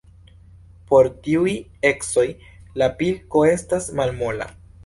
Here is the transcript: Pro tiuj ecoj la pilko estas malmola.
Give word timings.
Pro 0.93 1.11
tiuj 1.27 1.53
ecoj 1.91 2.25
la 2.83 2.91
pilko 3.03 3.47
estas 3.55 3.91
malmola. 4.01 4.53